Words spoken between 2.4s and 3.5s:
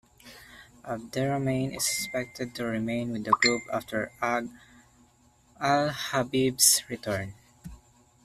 to remain with the